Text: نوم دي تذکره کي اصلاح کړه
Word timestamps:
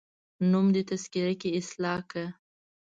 نوم 0.49 0.65
دي 0.75 0.81
تذکره 0.91 1.33
کي 1.41 1.49
اصلاح 1.59 1.99
کړه 2.09 2.27